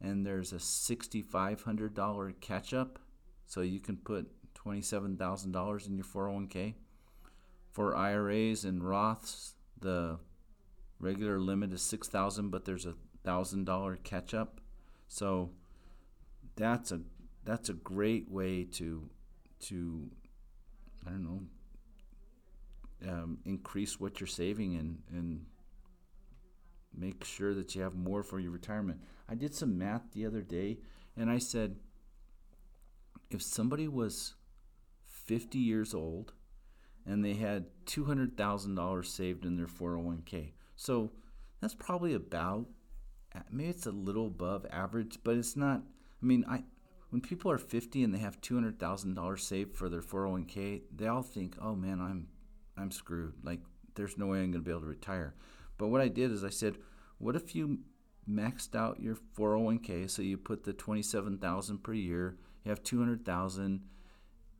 and 0.01 0.25
there's 0.25 0.51
a 0.51 0.57
$6,500 0.57 2.41
catch 2.41 2.73
up. 2.73 2.99
So 3.45 3.61
you 3.61 3.79
can 3.79 3.95
put 3.97 4.31
$27,000 4.55 5.87
in 5.87 5.95
your 5.95 6.05
401k. 6.05 6.73
For 7.71 7.95
IRAs 7.95 8.65
and 8.65 8.81
Roths, 8.81 9.53
the 9.79 10.17
regular 11.01 11.39
limit 11.39 11.73
is 11.73 11.81
6000 11.81 12.49
but 12.49 12.65
there's 12.65 12.85
a 12.85 12.95
$1,000 13.25 14.03
catch 14.03 14.33
up. 14.33 14.61
So 15.07 15.51
that's 16.55 16.91
a 16.91 17.01
that's 17.43 17.69
a 17.69 17.73
great 17.73 18.29
way 18.29 18.63
to 18.63 19.09
to 19.59 20.09
I 21.05 21.09
don't 21.09 21.23
know 21.23 21.41
um, 23.09 23.39
increase 23.45 23.99
what 23.99 24.19
you're 24.19 24.27
saving 24.27 24.75
and, 24.75 24.99
and 25.11 25.45
make 26.95 27.23
sure 27.23 27.53
that 27.55 27.73
you 27.73 27.81
have 27.81 27.95
more 27.95 28.21
for 28.21 28.39
your 28.39 28.51
retirement. 28.51 29.01
I 29.27 29.35
did 29.35 29.55
some 29.55 29.77
math 29.77 30.11
the 30.13 30.25
other 30.25 30.41
day 30.41 30.77
and 31.17 31.29
I 31.29 31.39
said 31.39 31.77
if 33.31 33.41
somebody 33.41 33.87
was 33.87 34.35
50 35.07 35.57
years 35.57 35.93
old 35.93 36.33
and 37.05 37.25
they 37.25 37.33
had 37.33 37.65
$200,000 37.87 39.05
saved 39.05 39.45
in 39.45 39.57
their 39.57 39.65
401k. 39.65 40.51
So 40.81 41.11
that's 41.61 41.75
probably 41.75 42.15
about 42.15 42.65
maybe 43.51 43.69
it's 43.69 43.85
a 43.85 43.91
little 43.91 44.25
above 44.25 44.65
average, 44.71 45.19
but 45.23 45.37
it's 45.37 45.55
not 45.55 45.83
I 46.21 46.25
mean, 46.25 46.43
I 46.49 46.63
when 47.11 47.21
people 47.21 47.51
are 47.51 47.59
50 47.59 48.03
and 48.03 48.15
they 48.15 48.19
have 48.19 48.41
$200,000 48.41 49.39
saved 49.39 49.75
for 49.75 49.89
their 49.89 50.01
401k, 50.01 50.81
they 50.95 51.05
all 51.05 51.21
think, 51.21 51.55
"Oh 51.61 51.75
man, 51.75 52.01
I'm 52.01 52.29
I'm 52.77 52.89
screwed. 52.89 53.33
Like, 53.43 53.59
there's 53.93 54.17
no 54.17 54.25
way 54.25 54.39
I'm 54.39 54.51
going 54.51 54.63
to 54.63 54.67
be 54.67 54.71
able 54.71 54.81
to 54.81 54.87
retire. 54.87 55.35
But 55.77 55.89
what 55.89 56.01
I 56.01 56.07
did 56.07 56.31
is 56.31 56.43
I 56.43 56.49
said, 56.49 56.77
what 57.19 57.35
if 57.35 57.53
you 57.53 57.79
maxed 58.27 58.75
out 58.75 58.99
your 58.99 59.17
401k? 59.37 60.09
So 60.09 60.23
you 60.23 60.37
put 60.37 60.63
the 60.63 60.73
27,000 60.73 61.83
per 61.83 61.93
year. 61.93 62.37
You 62.63 62.69
have 62.69 62.81
200,000. 62.81 63.81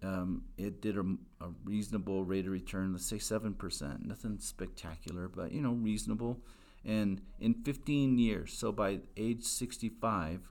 Um, 0.03 0.43
it 0.57 0.81
did 0.81 0.97
a, 0.97 1.05
a, 1.41 1.49
reasonable 1.63 2.23
rate 2.23 2.47
of 2.47 2.51
return, 2.51 2.91
let's 2.91 3.05
say 3.05 3.17
7%. 3.17 4.03
Nothing 4.03 4.39
spectacular, 4.39 5.27
but, 5.27 5.51
you 5.51 5.61
know, 5.61 5.73
reasonable. 5.73 6.39
And 6.83 7.21
in 7.39 7.53
15 7.53 8.17
years, 8.17 8.51
so 8.51 8.71
by 8.71 9.01
age 9.15 9.43
65, 9.43 10.49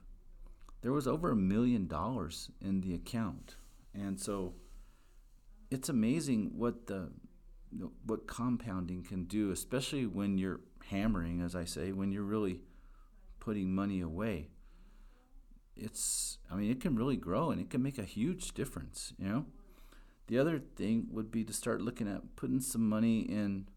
there 0.81 0.93
was 0.93 1.05
over 1.05 1.31
a 1.31 1.35
million 1.35 1.87
dollars 1.87 2.49
in 2.61 2.79
the 2.79 2.93
account. 2.93 3.55
And 3.93 4.19
so 4.19 4.53
it's 5.69 5.89
amazing 5.89 6.51
what 6.55 6.87
the 6.87 7.09
what 8.05 8.27
compounding 8.27 9.03
can 9.03 9.23
do, 9.25 9.51
especially 9.51 10.05
when 10.05 10.37
you're 10.37 10.59
hammering, 10.89 11.41
as 11.41 11.55
I 11.55 11.63
say, 11.63 11.93
when 11.93 12.11
you're 12.11 12.23
really 12.23 12.59
putting 13.39 13.73
money 13.73 14.01
away. 14.01 14.49
It's, 15.75 16.37
I 16.51 16.55
mean, 16.55 16.71
it 16.71 16.81
can 16.81 16.95
really 16.95 17.15
grow 17.15 17.51
and 17.51 17.61
it 17.61 17.69
can 17.69 17.81
make 17.81 17.97
a 17.97 18.03
huge 18.03 18.53
difference, 18.53 19.13
you 19.17 19.27
know? 19.27 19.45
The 20.27 20.37
other 20.37 20.59
thing 20.59 21.07
would 21.11 21.31
be 21.31 21.43
to 21.43 21.53
start 21.53 21.81
looking 21.81 22.07
at 22.07 22.35
putting 22.35 22.59
some 22.59 22.87
money 22.87 23.21
in 23.21 23.67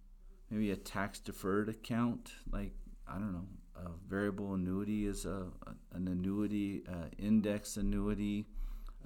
maybe 0.51 0.71
a 0.71 0.77
tax 0.77 1.19
deferred 1.19 1.69
account, 1.69 2.33
like, 2.51 2.73
I 3.09 3.15
don't 3.15 3.33
know, 3.33 3.47
a 3.77 3.91
variable 4.09 4.55
annuity 4.55 5.07
is 5.07 5.25
a, 5.25 5.47
an 5.93 6.07
annuity, 6.09 6.85
uh, 6.89 7.09
index 7.19 7.77
annuity. 7.77 8.47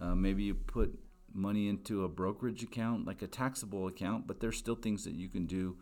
Uh, 0.01 0.15
maybe 0.15 0.45
you 0.45 0.55
put 0.55 0.99
money 1.33 1.69
into 1.69 2.05
a 2.05 2.09
brokerage 2.09 2.63
account, 2.63 3.07
like 3.07 3.23
a 3.23 3.27
taxable 3.27 3.87
account, 3.87 4.27
but 4.27 4.41
there's 4.41 4.57
still 4.57 4.75
things 4.75 5.05
that 5.05 5.15
you 5.15 5.29
can 5.29 5.47
do 5.47 5.77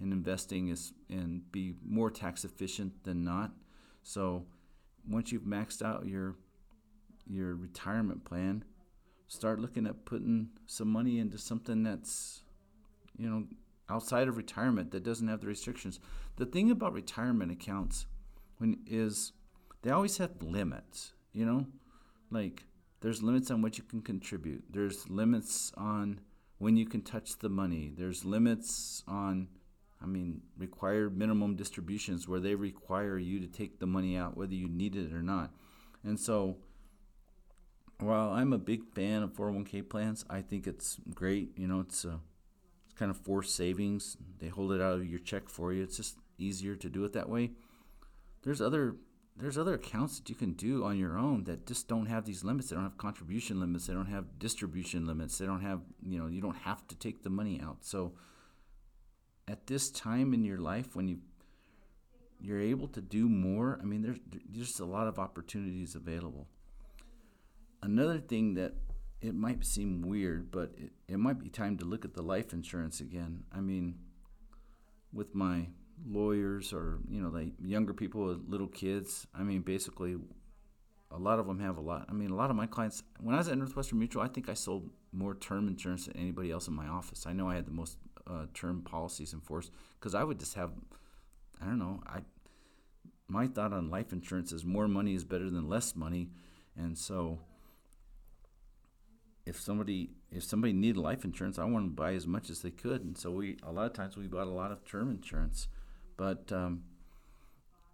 in 0.00 0.12
investing 0.12 0.68
is 0.68 0.92
and 1.10 1.50
be 1.50 1.74
more 1.84 2.10
tax 2.10 2.44
efficient 2.44 3.04
than 3.04 3.24
not. 3.24 3.50
So 4.02 4.44
once 5.08 5.32
you've 5.32 5.42
maxed 5.42 5.82
out 5.82 6.06
your 6.06 6.36
your 7.28 7.54
retirement 7.54 8.24
plan, 8.24 8.64
start 9.26 9.60
looking 9.60 9.86
at 9.86 10.04
putting 10.04 10.48
some 10.66 10.88
money 10.88 11.18
into 11.18 11.38
something 11.38 11.82
that's 11.82 12.42
you 13.16 13.28
know 13.28 13.44
outside 13.90 14.28
of 14.28 14.36
retirement 14.36 14.90
that 14.90 15.02
doesn't 15.02 15.28
have 15.28 15.40
the 15.40 15.46
restrictions. 15.46 16.00
The 16.36 16.46
thing 16.46 16.70
about 16.70 16.92
retirement 16.92 17.52
accounts 17.52 18.06
when 18.58 18.78
is 18.86 19.32
they 19.82 19.90
always 19.90 20.18
have 20.18 20.42
limits, 20.42 21.12
you 21.32 21.46
know? 21.46 21.66
Like 22.30 22.64
there's 23.00 23.22
limits 23.22 23.50
on 23.50 23.62
what 23.62 23.78
you 23.78 23.84
can 23.84 24.02
contribute. 24.02 24.64
There's 24.70 25.08
limits 25.08 25.72
on 25.76 26.20
when 26.58 26.76
you 26.76 26.86
can 26.86 27.02
touch 27.02 27.38
the 27.38 27.48
money. 27.48 27.92
There's 27.96 28.24
limits 28.24 29.02
on 29.06 29.48
I 30.00 30.06
mean, 30.06 30.42
required 30.56 31.18
minimum 31.18 31.56
distributions 31.56 32.28
where 32.28 32.38
they 32.38 32.54
require 32.54 33.18
you 33.18 33.40
to 33.40 33.48
take 33.48 33.80
the 33.80 33.86
money 33.86 34.16
out 34.16 34.36
whether 34.36 34.54
you 34.54 34.68
need 34.68 34.94
it 34.94 35.12
or 35.12 35.22
not. 35.22 35.50
And 36.04 36.18
so 36.18 36.58
while 38.00 38.30
I'm 38.30 38.52
a 38.52 38.58
big 38.58 38.84
fan 38.94 39.22
of 39.22 39.32
401k 39.32 39.88
plans, 39.88 40.24
I 40.30 40.40
think 40.40 40.66
it's 40.66 40.98
great. 41.14 41.50
You 41.56 41.66
know, 41.66 41.80
it's 41.80 42.04
a 42.04 42.20
it's 42.86 42.94
kind 42.98 43.10
of 43.10 43.16
forced 43.16 43.54
savings. 43.54 44.16
They 44.38 44.48
hold 44.48 44.72
it 44.72 44.80
out 44.80 44.94
of 44.94 45.06
your 45.06 45.18
check 45.18 45.48
for 45.48 45.72
you. 45.72 45.82
It's 45.82 45.96
just 45.96 46.16
easier 46.38 46.76
to 46.76 46.88
do 46.88 47.04
it 47.04 47.12
that 47.14 47.28
way. 47.28 47.50
There's 48.42 48.60
other 48.60 48.96
there's 49.36 49.58
other 49.58 49.74
accounts 49.74 50.18
that 50.18 50.28
you 50.28 50.34
can 50.34 50.52
do 50.52 50.84
on 50.84 50.98
your 50.98 51.16
own 51.16 51.44
that 51.44 51.66
just 51.66 51.86
don't 51.86 52.06
have 52.06 52.24
these 52.24 52.42
limits. 52.42 52.70
They 52.70 52.76
don't 52.76 52.84
have 52.84 52.98
contribution 52.98 53.60
limits. 53.60 53.86
They 53.86 53.94
don't 53.94 54.06
have 54.06 54.38
distribution 54.38 55.06
limits. 55.06 55.38
They 55.38 55.46
don't 55.46 55.60
have, 55.60 55.80
you 56.02 56.18
know, 56.18 56.26
you 56.26 56.40
don't 56.40 56.56
have 56.56 56.86
to 56.88 56.96
take 56.96 57.22
the 57.22 57.30
money 57.30 57.60
out. 57.62 57.78
So 57.82 58.14
at 59.46 59.68
this 59.68 59.90
time 59.90 60.34
in 60.34 60.44
your 60.44 60.58
life 60.58 60.94
when 60.94 61.08
you 61.08 61.18
you're 62.40 62.60
able 62.60 62.86
to 62.88 63.00
do 63.00 63.28
more, 63.28 63.78
I 63.80 63.84
mean 63.84 64.02
there's 64.02 64.18
there's 64.48 64.80
a 64.80 64.84
lot 64.84 65.08
of 65.08 65.18
opportunities 65.18 65.94
available. 65.94 66.46
Another 67.82 68.18
thing 68.18 68.54
that 68.54 68.74
it 69.20 69.34
might 69.34 69.64
seem 69.64 70.02
weird, 70.02 70.50
but 70.50 70.72
it, 70.76 70.92
it 71.08 71.18
might 71.18 71.38
be 71.38 71.48
time 71.48 71.76
to 71.78 71.84
look 71.84 72.04
at 72.04 72.14
the 72.14 72.22
life 72.22 72.52
insurance 72.52 73.00
again. 73.00 73.44
I 73.52 73.60
mean, 73.60 73.98
with 75.12 75.34
my 75.34 75.68
lawyers 76.06 76.72
or 76.72 76.98
you 77.08 77.20
know 77.20 77.30
the 77.30 77.50
younger 77.60 77.92
people 77.92 78.26
with 78.26 78.48
little 78.48 78.66
kids. 78.66 79.26
I 79.34 79.42
mean, 79.42 79.62
basically, 79.62 80.16
a 81.10 81.18
lot 81.18 81.38
of 81.38 81.46
them 81.46 81.60
have 81.60 81.76
a 81.76 81.80
lot. 81.80 82.06
I 82.08 82.12
mean, 82.12 82.30
a 82.30 82.36
lot 82.36 82.50
of 82.50 82.56
my 82.56 82.66
clients. 82.66 83.02
When 83.20 83.34
I 83.34 83.38
was 83.38 83.48
at 83.48 83.58
Northwestern 83.58 83.98
Mutual, 83.98 84.22
I 84.22 84.28
think 84.28 84.48
I 84.48 84.54
sold 84.54 84.90
more 85.12 85.34
term 85.34 85.68
insurance 85.68 86.06
than 86.06 86.16
anybody 86.16 86.50
else 86.50 86.68
in 86.68 86.74
my 86.74 86.86
office. 86.86 87.26
I 87.26 87.32
know 87.32 87.48
I 87.48 87.56
had 87.56 87.66
the 87.66 87.72
most 87.72 87.98
uh, 88.26 88.46
term 88.54 88.82
policies 88.82 89.32
in 89.32 89.40
force 89.40 89.70
because 89.98 90.14
I 90.14 90.24
would 90.24 90.38
just 90.38 90.54
have. 90.54 90.72
I 91.60 91.66
don't 91.66 91.78
know. 91.78 92.00
I 92.06 92.20
my 93.28 93.46
thought 93.46 93.72
on 93.72 93.90
life 93.90 94.12
insurance 94.12 94.52
is 94.52 94.64
more 94.64 94.88
money 94.88 95.14
is 95.14 95.24
better 95.24 95.50
than 95.50 95.68
less 95.68 95.96
money, 95.96 96.30
and 96.76 96.96
so 96.96 97.40
if 99.48 99.58
somebody 99.58 100.10
if 100.30 100.44
somebody 100.44 100.74
needed 100.74 100.98
life 100.98 101.24
insurance, 101.24 101.58
I 101.58 101.64
wanted 101.64 101.86
to 101.86 101.94
buy 101.94 102.12
as 102.12 102.26
much 102.26 102.50
as 102.50 102.60
they 102.60 102.70
could, 102.70 103.02
and 103.02 103.16
so 103.16 103.30
we 103.30 103.56
a 103.62 103.72
lot 103.72 103.86
of 103.86 103.94
times 103.94 104.16
we 104.16 104.26
bought 104.26 104.46
a 104.46 104.50
lot 104.50 104.70
of 104.70 104.84
term 104.84 105.10
insurance. 105.10 105.68
But 106.18 106.52
um, 106.52 106.82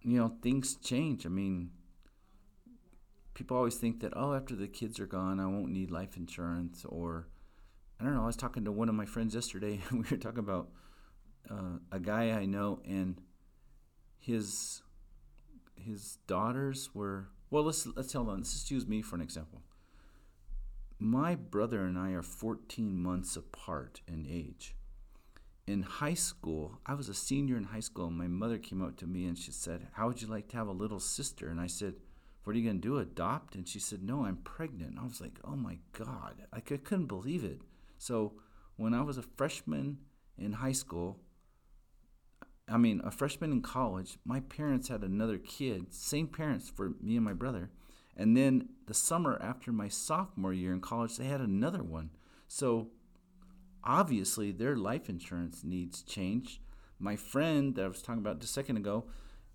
you 0.01 0.17
know, 0.17 0.33
things 0.41 0.75
change. 0.75 1.25
I 1.25 1.29
mean, 1.29 1.71
people 3.33 3.55
always 3.55 3.75
think 3.75 4.01
that 4.01 4.13
oh, 4.15 4.33
after 4.33 4.53
the 4.55 4.67
kids 4.67 4.99
are 4.99 5.07
gone, 5.07 5.39
I 5.39 5.45
won't 5.45 5.71
need 5.71 5.91
life 5.91 6.17
insurance. 6.17 6.85
Or 6.85 7.29
I 7.99 8.03
don't 8.03 8.15
know. 8.15 8.23
I 8.23 8.27
was 8.27 8.35
talking 8.35 8.65
to 8.65 8.71
one 8.71 8.89
of 8.89 8.95
my 8.95 9.05
friends 9.05 9.33
yesterday. 9.33 9.81
and 9.89 9.99
we 10.03 10.09
were 10.11 10.17
talking 10.17 10.39
about 10.39 10.69
uh, 11.49 11.79
a 11.89 11.99
guy 11.99 12.31
I 12.31 12.45
know, 12.45 12.81
and 12.85 13.21
his 14.19 14.81
his 15.75 16.17
daughters 16.27 16.89
were 16.93 17.29
well. 17.49 17.63
Let's 17.63 17.87
let's 17.95 18.11
tell 18.11 18.25
them. 18.25 18.37
Let's 18.37 18.51
just 18.51 18.71
use 18.71 18.85
me 18.85 19.01
for 19.01 19.15
an 19.15 19.21
example. 19.21 19.61
My 20.97 21.35
brother 21.35 21.81
and 21.81 21.97
I 21.97 22.11
are 22.11 22.21
14 22.21 22.97
months 22.97 23.35
apart 23.35 24.01
in 24.07 24.25
age 24.29 24.75
in 25.67 25.81
high 25.81 26.13
school, 26.13 26.79
I 26.85 26.93
was 26.93 27.09
a 27.09 27.13
senior 27.13 27.57
in 27.57 27.65
high 27.65 27.79
school, 27.79 28.07
and 28.07 28.17
my 28.17 28.27
mother 28.27 28.57
came 28.57 28.83
up 28.83 28.97
to 28.97 29.07
me 29.07 29.25
and 29.25 29.37
she 29.37 29.51
said, 29.51 29.87
How 29.93 30.07
would 30.07 30.21
you 30.21 30.27
like 30.27 30.47
to 30.49 30.57
have 30.57 30.67
a 30.67 30.71
little 30.71 30.99
sister? 30.99 31.49
And 31.49 31.59
I 31.59 31.67
said, 31.67 31.95
What 32.43 32.55
are 32.55 32.59
you 32.59 32.65
going 32.65 32.81
to 32.81 32.87
do? 32.87 32.99
Adopt? 32.99 33.55
And 33.55 33.67
she 33.67 33.79
said, 33.79 34.03
No, 34.03 34.25
I'm 34.25 34.37
pregnant. 34.37 34.91
And 34.91 34.99
I 34.99 35.03
was 35.03 35.21
like, 35.21 35.39
Oh 35.43 35.55
my 35.55 35.79
God. 35.93 36.43
I 36.53 36.59
couldn't 36.59 37.07
believe 37.07 37.43
it. 37.43 37.61
So 37.97 38.33
when 38.75 38.93
I 38.93 39.01
was 39.01 39.17
a 39.17 39.23
freshman 39.23 39.97
in 40.37 40.53
high 40.53 40.71
school, 40.71 41.19
I 42.67 42.77
mean, 42.77 43.01
a 43.03 43.11
freshman 43.11 43.51
in 43.51 43.61
college, 43.61 44.17
my 44.25 44.39
parents 44.41 44.87
had 44.87 45.03
another 45.03 45.37
kid, 45.37 45.93
same 45.93 46.27
parents 46.27 46.69
for 46.69 46.93
me 47.01 47.15
and 47.15 47.25
my 47.25 47.33
brother. 47.33 47.69
And 48.17 48.35
then 48.35 48.69
the 48.87 48.93
summer 48.93 49.37
after 49.41 49.71
my 49.71 49.87
sophomore 49.87 50.53
year 50.53 50.73
in 50.73 50.81
college, 50.81 51.17
they 51.17 51.25
had 51.25 51.41
another 51.41 51.83
one. 51.83 52.11
So 52.47 52.89
obviously 53.83 54.51
their 54.51 54.75
life 54.75 55.09
insurance 55.09 55.63
needs 55.63 56.01
changed. 56.01 56.59
My 56.99 57.15
friend 57.15 57.75
that 57.75 57.85
I 57.85 57.87
was 57.87 58.01
talking 58.01 58.21
about 58.21 58.39
just 58.39 58.51
a 58.51 58.53
second 58.53 58.77
ago, 58.77 59.05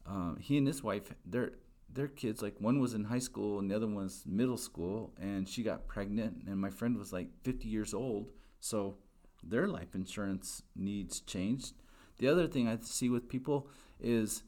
uh, 0.07 0.35
he 0.39 0.59
and 0.59 0.67
his 0.67 0.83
wife, 0.83 1.15
their 1.25 1.53
their 1.93 2.09
kids, 2.09 2.41
like 2.41 2.55
one 2.61 2.79
was 2.79 2.95
in 2.95 3.05
high 3.05 3.19
school 3.19 3.59
and 3.59 3.71
the 3.71 3.75
other 3.75 3.87
one's 3.87 4.25
middle 4.25 4.57
school, 4.57 5.13
and 5.21 5.49
she 5.49 5.63
got 5.63 5.89
pregnant, 5.89 6.45
and 6.47 6.57
my 6.57 6.71
friend 6.71 6.97
was 6.97 7.13
like 7.13 7.29
50 7.43 7.69
years 7.69 7.93
old, 7.93 8.31
so 8.61 8.97
their 9.43 9.67
life 9.67 9.95
insurance 9.95 10.63
needs 10.77 11.21
changed. 11.21 11.75
The 12.19 12.29
other 12.29 12.47
thing 12.47 12.69
I 12.69 12.79
see 12.83 13.09
with 13.09 13.29
people 13.29 13.69
is 13.99 14.45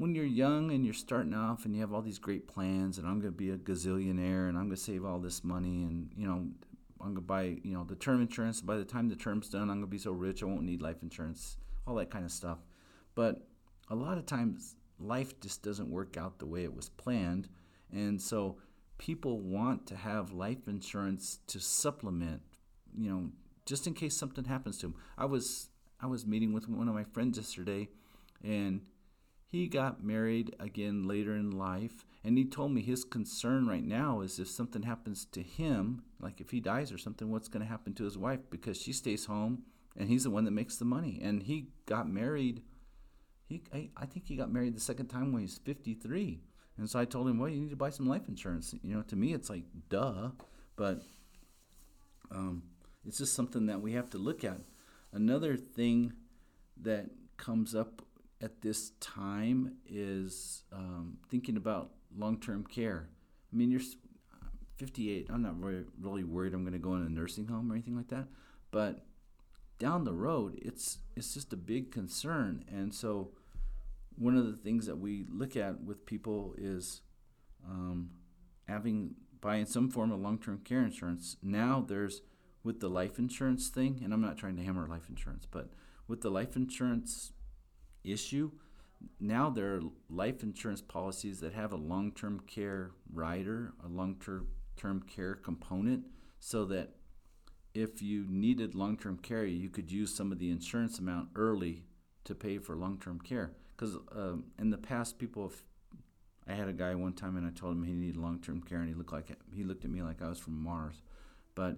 when 0.00 0.14
you're 0.14 0.24
young 0.24 0.70
and 0.70 0.82
you're 0.82 0.94
starting 0.94 1.34
off 1.34 1.66
and 1.66 1.74
you 1.74 1.82
have 1.82 1.92
all 1.92 2.00
these 2.00 2.18
great 2.18 2.48
plans 2.48 2.96
and 2.96 3.06
I'm 3.06 3.20
going 3.20 3.32
to 3.32 3.36
be 3.36 3.50
a 3.50 3.58
gazillionaire 3.58 4.48
and 4.48 4.56
I'm 4.56 4.64
going 4.64 4.70
to 4.70 4.76
save 4.76 5.04
all 5.04 5.18
this 5.18 5.44
money 5.44 5.82
and 5.82 6.10
you 6.16 6.26
know 6.26 6.46
I'm 7.00 7.14
gonna 7.14 7.20
buy 7.20 7.56
you 7.62 7.72
know 7.72 7.84
the 7.84 7.94
term 7.94 8.20
insurance. 8.20 8.60
By 8.60 8.76
the 8.76 8.84
time 8.84 9.08
the 9.08 9.16
term's 9.16 9.48
done, 9.48 9.62
I'm 9.62 9.76
gonna 9.76 9.86
be 9.86 9.98
so 9.98 10.12
rich 10.12 10.42
I 10.42 10.46
won't 10.46 10.62
need 10.62 10.82
life 10.82 11.02
insurance. 11.02 11.56
All 11.86 11.94
that 11.96 12.10
kind 12.10 12.24
of 12.24 12.30
stuff. 12.30 12.58
But 13.14 13.46
a 13.88 13.94
lot 13.94 14.18
of 14.18 14.26
times 14.26 14.76
life 14.98 15.38
just 15.40 15.62
doesn't 15.62 15.90
work 15.90 16.16
out 16.16 16.38
the 16.38 16.46
way 16.46 16.62
it 16.62 16.74
was 16.74 16.88
planned, 16.90 17.48
and 17.92 18.20
so 18.20 18.58
people 18.98 19.40
want 19.40 19.86
to 19.86 19.96
have 19.96 20.32
life 20.32 20.68
insurance 20.68 21.38
to 21.46 21.58
supplement. 21.58 22.42
You 22.96 23.10
know, 23.10 23.30
just 23.64 23.86
in 23.86 23.94
case 23.94 24.16
something 24.16 24.44
happens 24.44 24.78
to 24.78 24.86
them. 24.86 24.96
I 25.16 25.24
was 25.24 25.70
I 26.00 26.06
was 26.06 26.26
meeting 26.26 26.52
with 26.52 26.68
one 26.68 26.88
of 26.88 26.94
my 26.94 27.04
friends 27.04 27.38
yesterday, 27.38 27.88
and 28.44 28.82
he 29.50 29.66
got 29.66 30.04
married 30.04 30.54
again 30.60 31.08
later 31.08 31.34
in 31.34 31.50
life, 31.50 32.06
and 32.22 32.38
he 32.38 32.44
told 32.44 32.70
me 32.70 32.82
his 32.82 33.02
concern 33.02 33.66
right 33.66 33.84
now 33.84 34.20
is 34.20 34.38
if 34.38 34.48
something 34.48 34.82
happens 34.82 35.24
to 35.32 35.42
him, 35.42 36.04
like 36.20 36.40
if 36.40 36.50
he 36.50 36.60
dies 36.60 36.92
or 36.92 36.98
something, 36.98 37.30
what's 37.32 37.48
going 37.48 37.64
to 37.64 37.68
happen 37.68 37.92
to 37.94 38.04
his 38.04 38.16
wife 38.16 38.38
because 38.48 38.80
she 38.80 38.92
stays 38.92 39.24
home 39.24 39.64
and 39.96 40.08
he's 40.08 40.22
the 40.22 40.30
one 40.30 40.44
that 40.44 40.52
makes 40.52 40.76
the 40.76 40.84
money. 40.84 41.18
And 41.20 41.42
he 41.42 41.70
got 41.86 42.08
married. 42.08 42.62
He, 43.48 43.62
I, 43.74 43.90
I 43.96 44.06
think 44.06 44.26
he 44.26 44.36
got 44.36 44.52
married 44.52 44.76
the 44.76 44.80
second 44.80 45.08
time 45.08 45.32
when 45.32 45.42
he's 45.42 45.58
53. 45.58 46.38
And 46.78 46.88
so 46.88 47.00
I 47.00 47.04
told 47.04 47.26
him, 47.26 47.40
well, 47.40 47.48
you 47.48 47.60
need 47.60 47.70
to 47.70 47.76
buy 47.76 47.90
some 47.90 48.06
life 48.06 48.28
insurance. 48.28 48.72
You 48.84 48.94
know, 48.94 49.02
to 49.02 49.16
me, 49.16 49.34
it's 49.34 49.50
like, 49.50 49.64
duh. 49.88 50.30
But 50.76 51.02
um, 52.30 52.62
it's 53.04 53.18
just 53.18 53.34
something 53.34 53.66
that 53.66 53.80
we 53.80 53.94
have 53.94 54.10
to 54.10 54.18
look 54.18 54.44
at. 54.44 54.60
Another 55.12 55.56
thing 55.56 56.12
that 56.80 57.10
comes 57.36 57.74
up 57.74 58.02
at 58.40 58.62
this 58.62 58.90
time 59.00 59.76
is 59.86 60.62
um, 60.72 61.18
thinking 61.28 61.56
about 61.56 61.90
long-term 62.16 62.64
care. 62.64 63.08
I 63.52 63.56
mean, 63.56 63.70
you're 63.70 63.80
58. 64.76 65.28
I'm 65.30 65.42
not 65.42 65.60
really, 65.62 65.84
really 66.00 66.24
worried 66.24 66.54
I'm 66.54 66.62
going 66.62 66.72
to 66.72 66.78
go 66.78 66.94
in 66.94 67.02
a 67.02 67.10
nursing 67.10 67.46
home 67.46 67.70
or 67.70 67.74
anything 67.74 67.96
like 67.96 68.08
that, 68.08 68.28
but 68.70 69.04
down 69.78 70.04
the 70.04 70.12
road, 70.12 70.58
it's 70.62 70.98
it's 71.16 71.34
just 71.34 71.52
a 71.52 71.56
big 71.56 71.90
concern. 71.90 72.64
And 72.70 72.94
so, 72.94 73.32
one 74.16 74.36
of 74.36 74.46
the 74.46 74.56
things 74.56 74.86
that 74.86 74.98
we 74.98 75.26
look 75.30 75.56
at 75.56 75.82
with 75.82 76.06
people 76.06 76.54
is 76.56 77.00
um, 77.68 78.10
having 78.68 79.14
buying 79.40 79.66
some 79.66 79.90
form 79.90 80.12
of 80.12 80.20
long-term 80.20 80.60
care 80.64 80.82
insurance. 80.82 81.36
Now 81.42 81.84
there's 81.86 82.20
with 82.62 82.80
the 82.80 82.90
life 82.90 83.18
insurance 83.18 83.68
thing, 83.68 84.00
and 84.04 84.12
I'm 84.12 84.20
not 84.20 84.36
trying 84.36 84.56
to 84.56 84.62
hammer 84.62 84.86
life 84.86 85.08
insurance, 85.08 85.46
but 85.50 85.70
with 86.06 86.20
the 86.20 86.30
life 86.30 86.56
insurance 86.56 87.32
issue, 88.04 88.50
now 89.18 89.50
there 89.50 89.76
are 89.76 89.80
life 90.08 90.42
insurance 90.42 90.82
policies 90.82 91.40
that 91.40 91.54
have 91.54 91.72
a 91.72 91.76
long 91.76 92.12
term 92.12 92.40
care 92.46 92.92
rider, 93.12 93.72
a 93.84 93.88
long 93.88 94.16
term 94.76 95.02
care 95.02 95.34
component, 95.34 96.04
so 96.38 96.64
that 96.66 96.94
if 97.74 98.02
you 98.02 98.26
needed 98.28 98.74
long 98.74 98.96
term 98.96 99.18
care, 99.18 99.44
you 99.44 99.70
could 99.70 99.90
use 99.90 100.14
some 100.14 100.32
of 100.32 100.38
the 100.38 100.50
insurance 100.50 100.98
amount 100.98 101.28
early 101.34 101.84
to 102.24 102.34
pay 102.34 102.58
for 102.58 102.76
long 102.76 102.98
term 102.98 103.20
care. 103.20 103.52
Because 103.76 103.96
um, 104.12 104.44
in 104.58 104.70
the 104.70 104.78
past, 104.78 105.18
people 105.18 105.48
have. 105.48 105.62
I 106.48 106.54
had 106.54 106.68
a 106.68 106.72
guy 106.72 106.96
one 106.96 107.12
time 107.12 107.36
and 107.36 107.46
I 107.46 107.50
told 107.50 107.76
him 107.76 107.84
he 107.84 107.92
needed 107.92 108.16
long 108.16 108.40
term 108.40 108.60
care, 108.60 108.80
and 108.80 108.88
he 108.88 108.94
looked 108.94 109.12
like 109.12 109.28
he 109.54 109.62
looked 109.62 109.84
at 109.84 109.90
me 109.90 110.02
like 110.02 110.20
I 110.20 110.28
was 110.28 110.38
from 110.38 110.60
Mars. 110.60 111.02
But 111.54 111.76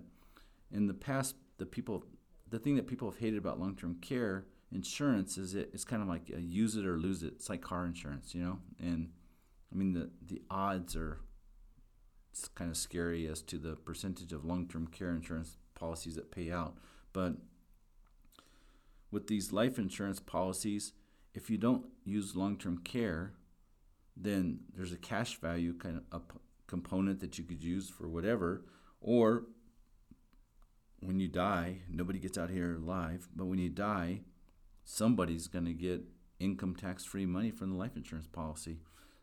in 0.70 0.86
the 0.86 0.94
past, 0.94 1.36
the 1.58 1.66
people, 1.66 2.04
the 2.48 2.58
thing 2.58 2.76
that 2.76 2.86
people 2.86 3.10
have 3.10 3.18
hated 3.18 3.38
about 3.38 3.60
long-term 3.60 3.96
care 4.00 4.46
insurance 4.72 5.36
is 5.36 5.54
it, 5.54 5.70
it's 5.72 5.84
kind 5.84 6.02
of 6.02 6.08
like 6.08 6.22
use 6.28 6.76
it 6.76 6.86
or 6.86 6.96
lose 6.96 7.22
it. 7.22 7.34
It's 7.34 7.48
like 7.48 7.60
car 7.60 7.84
insurance, 7.84 8.34
you 8.34 8.42
know. 8.42 8.58
And 8.80 9.10
I 9.72 9.76
mean 9.76 9.92
the 9.92 10.10
the 10.26 10.42
odds 10.50 10.96
are 10.96 11.20
it's 12.30 12.48
kind 12.48 12.70
of 12.70 12.76
scary 12.76 13.26
as 13.26 13.42
to 13.42 13.58
the 13.58 13.76
percentage 13.76 14.32
of 14.32 14.44
long-term 14.44 14.86
care 14.86 15.10
insurance 15.10 15.56
policies 15.74 16.14
that 16.16 16.30
pay 16.30 16.50
out, 16.50 16.78
but 17.12 17.34
with 19.10 19.26
these 19.26 19.52
life 19.52 19.78
insurance 19.78 20.18
policies, 20.18 20.92
if 21.34 21.50
you 21.50 21.58
don't 21.58 21.84
use 22.04 22.34
long-term 22.34 22.78
care, 22.78 23.34
then 24.16 24.60
there's 24.74 24.92
a 24.92 24.96
cash 24.96 25.38
value 25.38 25.74
kind 25.74 26.00
of 26.10 26.22
component 26.66 27.20
that 27.20 27.36
you 27.36 27.44
could 27.44 27.62
use 27.62 27.90
for 27.90 28.08
whatever, 28.08 28.64
or 29.02 29.44
when 31.00 31.20
you 31.20 31.28
die, 31.28 31.80
nobody 31.90 32.18
gets 32.18 32.38
out 32.38 32.48
here 32.48 32.76
alive, 32.76 33.28
but 33.36 33.44
when 33.44 33.58
you 33.58 33.68
die, 33.68 34.20
somebody's 34.84 35.48
going 35.48 35.64
to 35.64 35.72
get 35.72 36.02
income 36.40 36.74
tax 36.74 37.04
free 37.04 37.26
money 37.26 37.50
from 37.50 37.70
the 37.70 37.76
life 37.76 37.96
insurance 37.96 38.26
policy. 38.26 38.78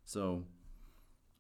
So 0.06 0.46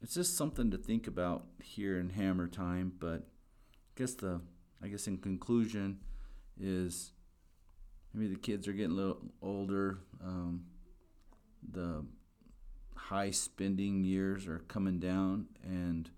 it's 0.02 0.14
just 0.14 0.38
something 0.38 0.72
to 0.72 0.78
think 0.78 1.08
about 1.08 1.46
here 1.62 2.00
in 2.00 2.10
Hammer 2.10 2.48
time. 2.48 2.94
But 3.00 3.28
I 3.68 4.00
guess 4.00 4.14
the 4.14 4.42
I 4.82 4.88
guess 4.88 5.08
in 5.08 5.18
conclusion 5.18 6.00
is 6.60 7.12
maybe 8.14 8.34
the 8.34 8.40
kids 8.40 8.68
are 8.68 8.74
getting 8.74 8.92
a 8.92 8.96
little 8.96 9.22
older. 9.42 10.00
Um, 10.24 10.66
the 11.72 12.06
high 12.96 13.32
spending 13.32 14.04
years 14.04 14.48
are 14.48 14.60
coming 14.68 15.00
down, 15.00 15.48
and 15.64 16.10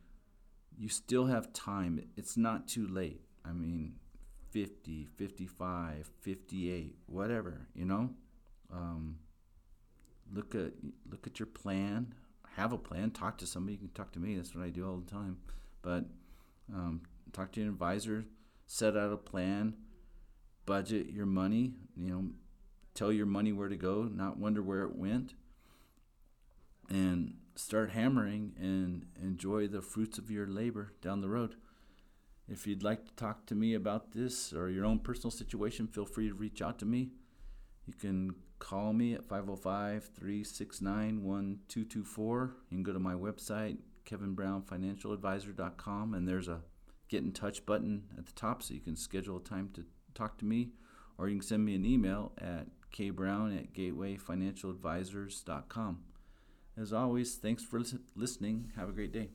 you 0.78 0.90
still 0.90 1.28
have 1.28 1.54
time. 1.54 2.04
It's 2.16 2.38
not 2.38 2.68
too 2.68 2.88
late. 2.88 3.22
I 3.46 3.54
mean, 3.54 3.96
50, 4.52 5.08
55, 5.16 6.12
58, 6.22 6.96
whatever, 7.08 7.68
you 7.74 7.86
know? 7.86 8.10
Um, 8.72 9.18
look 10.34 10.56
at 10.56 10.74
look 11.10 11.28
at 11.28 11.40
your 11.40 11.48
plan. 11.48 12.14
Have 12.56 12.74
a 12.74 12.78
plan. 12.78 13.12
Talk 13.12 13.38
to 13.40 13.48
somebody. 13.48 13.74
You 13.74 13.80
can 13.80 13.90
talk 13.90 14.12
to 14.14 14.20
me. 14.20 14.36
That's 14.36 14.54
what 14.54 14.66
I 14.66 14.70
do 14.70 14.88
all 14.88 14.98
the 14.98 15.10
time. 15.10 15.38
But 15.82 16.06
um, 16.74 17.02
talk 17.32 17.52
to 17.54 17.62
your 17.62 17.70
advisor. 17.70 18.26
Set 18.68 18.98
out 18.98 19.12
a 19.12 19.18
plan. 19.18 19.76
Budget 20.66 21.10
your 21.10 21.26
money. 21.26 21.74
You 21.96 22.10
know, 22.10 22.26
tell 22.94 23.12
your 23.12 23.26
money 23.26 23.52
where 23.52 23.70
to 23.70 23.76
go. 23.76 24.04
Not 24.04 24.38
wonder 24.38 24.62
where 24.62 24.84
it 24.84 24.96
went. 24.96 25.34
And 26.90 27.36
start 27.56 27.92
hammering 27.92 28.54
and 28.60 29.06
enjoy 29.22 29.68
the 29.68 29.82
fruits 29.82 30.18
of 30.18 30.30
your 30.30 30.48
labor 30.48 30.94
down 31.02 31.22
the 31.22 31.30
road. 31.30 31.56
If 32.48 32.68
you'd 32.68 32.84
like 32.84 33.06
to 33.06 33.16
talk 33.16 33.46
to 33.48 33.56
me 33.56 33.74
about 33.74 34.12
this 34.12 34.54
or 34.54 34.70
your 34.70 34.86
own 34.86 35.00
personal 35.00 35.32
situation, 35.32 35.88
feel 35.88 36.06
free 36.06 36.28
to 36.28 36.34
reach 36.34 36.62
out 36.62 36.78
to 36.80 36.86
me. 36.86 37.12
You 37.86 37.94
can 37.94 38.36
call 38.60 38.92
me 38.94 39.14
at 39.14 39.24
505 39.24 40.12
369 40.16 41.24
1224. 41.24 42.56
You 42.70 42.78
can 42.78 42.84
go 42.84 42.94
to 42.94 43.00
my 43.00 43.14
website, 43.14 43.78
kevinbrownfinancialadvisor.com, 44.06 46.14
and 46.14 46.28
there's 46.28 46.48
a 46.48 46.62
get 47.10 47.24
in 47.24 47.32
touch 47.32 47.66
button 47.66 48.04
at 48.18 48.26
the 48.26 48.34
top 48.34 48.64
so 48.64 48.74
you 48.74 48.80
can 48.80 48.96
schedule 48.96 49.38
a 49.38 49.42
time 49.42 49.70
to 49.74 49.86
talk 50.14 50.38
to 50.38 50.46
me, 50.46 50.72
or 51.18 51.28
you 51.28 51.36
can 51.36 51.46
send 51.46 51.66
me 51.66 51.76
an 51.76 51.86
email 51.86 52.32
at 52.38 52.68
kbrown 52.96 53.58
at 53.58 53.74
gatewayfinancialadvisors.com. 53.74 56.00
As 56.78 56.94
always, 56.94 57.36
thanks 57.36 57.64
for 57.64 57.82
listening. 58.16 58.72
Have 58.76 58.90
a 58.90 58.94
great 58.94 59.12
day. 59.12 59.32